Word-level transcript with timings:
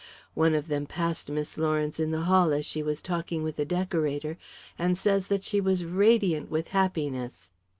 One 0.33 0.55
of 0.55 0.67
them 0.67 0.87
passed 0.87 1.29
Miss 1.29 1.59
Lawrence 1.59 1.99
in 1.99 2.09
the 2.09 2.21
hall 2.21 2.53
as 2.53 2.65
she 2.65 2.81
was 2.81 3.03
talking 3.03 3.43
with 3.43 3.57
the 3.57 3.65
decorator, 3.65 4.39
and 4.79 4.97
says 4.97 5.27
that 5.27 5.43
she 5.43 5.61
was 5.61 5.85
radiant 5.85 6.49
with 6.49 6.69
happiness. 6.69 7.51